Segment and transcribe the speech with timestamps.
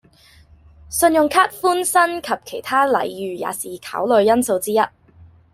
[0.89, 4.79] 信用卡迎新及其他禮遇也是考慮因素之一